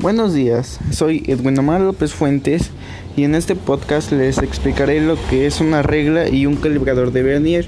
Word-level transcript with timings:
Buenos 0.00 0.32
días, 0.32 0.78
soy 0.92 1.24
Edwin 1.26 1.58
Omar 1.58 1.80
López 1.80 2.12
Fuentes 2.12 2.70
y 3.16 3.24
en 3.24 3.34
este 3.34 3.56
podcast 3.56 4.12
les 4.12 4.38
explicaré 4.38 5.00
lo 5.00 5.18
que 5.28 5.44
es 5.44 5.60
una 5.60 5.82
regla 5.82 6.28
y 6.28 6.46
un 6.46 6.54
calibrador 6.54 7.10
de 7.10 7.24
vernier. 7.24 7.66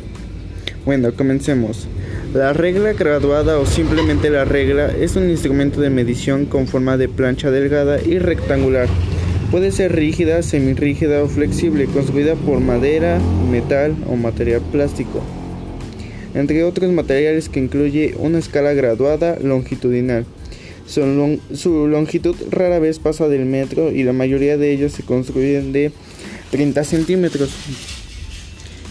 Bueno, 0.85 1.13
comencemos. 1.13 1.89
La 2.33 2.53
regla 2.53 2.93
graduada 2.93 3.59
o 3.59 3.67
simplemente 3.67 4.31
la 4.31 4.45
regla 4.45 4.93
es 4.93 5.17
un 5.17 5.29
instrumento 5.29 5.81
de 5.81 5.91
medición 5.91 6.47
con 6.47 6.69
forma 6.69 6.97
de 6.97 7.09
plancha 7.09 7.51
delgada 7.51 8.01
y 8.01 8.21
rectangular. 8.21 8.87
Puede 9.51 9.73
ser 9.73 9.97
rígida, 9.97 10.45
semirrígida 10.45 11.25
o 11.25 11.29
flexible, 11.29 11.87
construida 11.87 12.37
por 12.37 12.61
madera, 12.61 13.19
metal 13.51 13.97
o 14.09 14.15
material 14.15 14.61
plástico, 14.71 15.21
entre 16.35 16.63
otros 16.63 16.93
materiales 16.93 17.49
que 17.49 17.59
incluye 17.59 18.15
una 18.21 18.39
escala 18.39 18.73
graduada 18.73 19.37
longitudinal. 19.43 20.27
Su, 20.91 21.87
longitud 21.87 22.35
rara 22.51 22.81
vez 22.81 22.99
pasa 22.99 23.29
del 23.29 23.45
metro 23.45 23.93
y 23.93 24.03
la 24.03 24.13
mayoría 24.13 24.57
de 24.57 24.73
ellos 24.73 24.93
se 24.93 25.05
construyen 25.05 25.73
de 25.73 25.93
30 26.51 26.83
centímetros. 26.83 27.51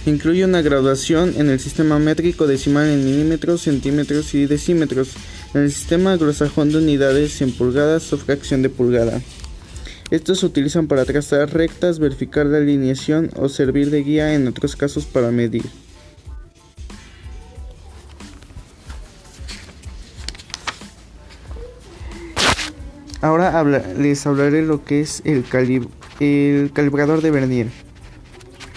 Incluye 0.05 0.45
una 0.45 0.61
graduación 0.61 1.33
en 1.35 1.49
el 1.49 1.59
sistema 1.59 1.99
métrico 1.99 2.47
decimal 2.47 2.87
en 2.87 3.03
milímetros, 3.03 3.63
centímetros 3.63 4.33
y 4.33 4.45
decímetros, 4.45 5.09
en 5.53 5.63
el 5.63 5.71
sistema 5.73 6.13
anglosajón 6.13 6.71
de 6.71 6.77
unidades 6.77 7.41
en 7.41 7.51
pulgadas 7.51 8.13
o 8.13 8.17
fracción 8.17 8.61
de 8.61 8.69
pulgada. 8.69 9.21
Estos 10.09 10.39
se 10.39 10.45
utilizan 10.45 10.87
para 10.87 11.03
trazar 11.03 11.53
rectas, 11.53 11.99
verificar 11.99 12.45
la 12.45 12.59
alineación 12.59 13.29
o 13.35 13.49
servir 13.49 13.89
de 13.89 14.03
guía 14.03 14.35
en 14.35 14.47
otros 14.47 14.77
casos 14.77 15.05
para 15.05 15.31
medir. 15.31 15.65
Ahora 23.21 23.63
les 23.63 24.25
hablaré 24.25 24.61
lo 24.61 24.85
que 24.85 25.01
es 25.01 25.21
el, 25.25 25.43
calibrador 26.73 27.21
de 27.21 27.31
vernier. 27.31 27.67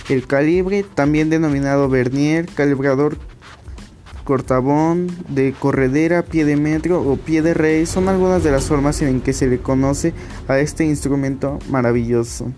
El 0.08 0.26
calibre, 0.26 0.84
también 0.94 1.30
denominado 1.30 1.88
vernier, 1.88 2.46
calibrador 2.46 3.16
cortabón, 4.24 5.08
de 5.28 5.52
corredera, 5.52 6.22
pie 6.22 6.44
de 6.44 6.56
metro 6.56 7.00
o 7.02 7.16
pie 7.16 7.42
de 7.42 7.54
rey 7.54 7.86
son 7.86 8.08
algunas 8.08 8.42
de 8.42 8.50
las 8.50 8.64
formas 8.64 9.00
en 9.02 9.20
que 9.20 9.32
se 9.32 9.46
le 9.46 9.58
conoce 9.58 10.12
a 10.48 10.58
este 10.58 10.84
instrumento 10.84 11.60
maravilloso. 11.68 12.52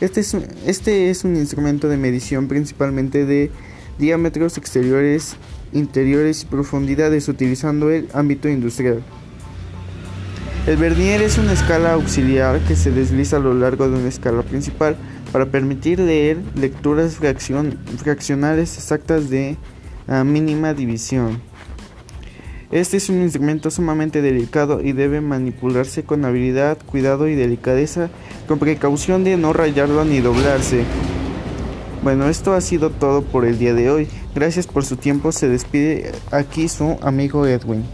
Este 0.00 0.20
es, 0.20 0.34
este 0.66 1.10
es 1.10 1.24
un 1.24 1.36
instrumento 1.36 1.88
de 1.88 1.98
medición 1.98 2.48
principalmente 2.48 3.26
de 3.26 3.50
diámetros 3.98 4.56
exteriores, 4.56 5.36
interiores 5.72 6.42
y 6.42 6.46
profundidades 6.46 7.28
utilizando 7.28 7.90
el 7.90 8.08
ámbito 8.14 8.48
industrial. 8.48 9.02
El 10.64 10.76
vernier 10.76 11.22
es 11.22 11.38
una 11.38 11.54
escala 11.54 11.94
auxiliar 11.94 12.60
que 12.60 12.76
se 12.76 12.92
desliza 12.92 13.38
a 13.38 13.40
lo 13.40 13.52
largo 13.52 13.88
de 13.88 13.98
una 13.98 14.08
escala 14.08 14.42
principal 14.42 14.94
para 15.32 15.46
permitir 15.46 15.98
leer 15.98 16.38
lecturas 16.54 17.16
fraccionales 17.16 18.76
exactas 18.76 19.28
de 19.28 19.56
mínima 20.24 20.72
división. 20.72 21.42
Este 22.70 22.96
es 22.98 23.08
un 23.08 23.22
instrumento 23.22 23.72
sumamente 23.72 24.22
delicado 24.22 24.80
y 24.80 24.92
debe 24.92 25.20
manipularse 25.20 26.04
con 26.04 26.24
habilidad, 26.24 26.78
cuidado 26.86 27.26
y 27.26 27.34
delicadeza, 27.34 28.08
con 28.46 28.60
precaución 28.60 29.24
de 29.24 29.36
no 29.36 29.52
rayarlo 29.52 30.04
ni 30.04 30.20
doblarse. 30.20 30.84
Bueno, 32.04 32.28
esto 32.28 32.54
ha 32.54 32.60
sido 32.60 32.90
todo 32.90 33.22
por 33.22 33.46
el 33.46 33.58
día 33.58 33.74
de 33.74 33.90
hoy. 33.90 34.08
Gracias 34.32 34.68
por 34.68 34.84
su 34.84 34.96
tiempo. 34.96 35.32
Se 35.32 35.48
despide 35.48 36.12
aquí 36.30 36.68
su 36.68 36.98
amigo 37.02 37.46
Edwin. 37.46 37.84